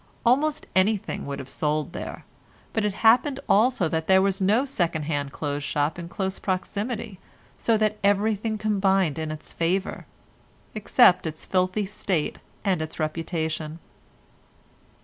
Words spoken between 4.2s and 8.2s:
no second hand clothes shop in close proximity so that